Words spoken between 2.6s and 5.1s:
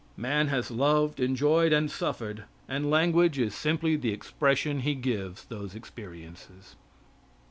and language is simply the expression he